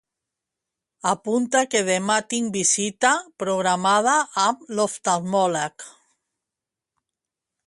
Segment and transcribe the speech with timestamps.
[1.11, 3.13] Apunta que demà tinc visita
[3.45, 4.17] programada
[4.49, 5.91] amb l'oftalmòleg.